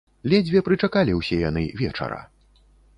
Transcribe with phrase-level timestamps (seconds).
[0.31, 2.21] Ледзьве прычакалі ўсе яны вечара.